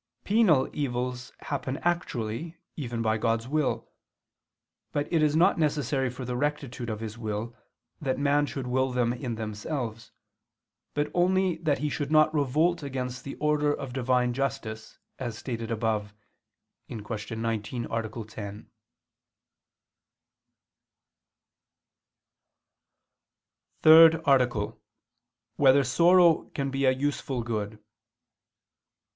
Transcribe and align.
Penal 0.23 0.67
evils 0.73 1.31
happen 1.41 1.77
actually, 1.83 2.57
even 2.75 3.03
by 3.03 3.19
God's 3.19 3.47
will. 3.47 3.91
But 4.91 5.07
it 5.13 5.21
is 5.21 5.35
not 5.35 5.59
necessary 5.59 6.09
for 6.09 6.25
the 6.25 6.35
rectitude 6.35 6.89
of 6.89 7.01
his 7.01 7.19
will, 7.19 7.55
that 8.01 8.17
man 8.17 8.47
should 8.47 8.65
will 8.65 8.91
them 8.91 9.13
in 9.13 9.35
themselves: 9.35 10.11
but 10.95 11.11
only 11.13 11.57
that 11.57 11.77
he 11.77 11.89
should 11.91 12.11
not 12.11 12.33
revolt 12.33 12.81
against 12.81 13.23
the 13.23 13.35
order 13.35 13.71
of 13.71 13.93
Divine 13.93 14.33
justice, 14.33 14.97
as 15.19 15.37
stated 15.37 15.69
above 15.69 16.15
(Q. 16.87 16.95
19, 17.35 17.85
A. 17.85 18.25
10).________________________ 18.25 18.63
THIRD 23.83 24.21
ARTICLE 24.25 24.61
[I 24.61 24.65
II, 24.65 24.71
Q. 24.71 24.71
39, 24.71 24.71
Art. 24.71 24.73
3] 24.73 24.79
Whether 25.63 25.83
Sorrow 25.83 26.49
Can 26.55 26.71
Be 26.71 26.85
a 26.85 26.91
Useful 26.91 27.43
Good? 27.43 27.77